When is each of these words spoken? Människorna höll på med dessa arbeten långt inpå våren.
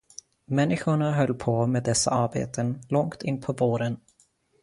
Människorna 0.45 1.11
höll 1.11 1.33
på 1.33 1.67
med 1.67 1.83
dessa 1.83 2.11
arbeten 2.11 2.81
långt 2.89 3.23
inpå 3.23 3.53
våren. 3.53 3.97